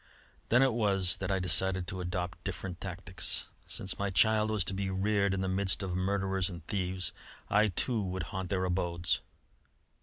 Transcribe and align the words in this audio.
Then 0.49 0.63
it 0.63 0.73
was 0.73 1.17
that 1.17 1.29
I 1.29 1.37
decided 1.37 1.85
to 1.85 2.01
adopt 2.01 2.43
different 2.43 2.81
tactics. 2.81 3.45
Since 3.67 3.99
my 3.99 4.09
child 4.09 4.49
was 4.49 4.63
to 4.63 4.73
be 4.73 4.89
reared 4.89 5.31
in 5.31 5.41
the 5.41 5.47
midst 5.47 5.83
of 5.83 5.95
murderers 5.95 6.49
and 6.49 6.65
thieves, 6.65 7.11
I, 7.51 7.67
too, 7.67 8.01
would 8.01 8.23
haunt 8.33 8.49
their 8.49 8.65
abodes. 8.65 9.19